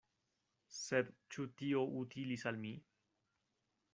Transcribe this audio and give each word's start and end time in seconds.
Sed 0.77 1.11
ĉu 1.35 1.45
tio 1.59 1.85
utilis 2.01 2.47
al 2.53 2.57
mi? 2.65 2.75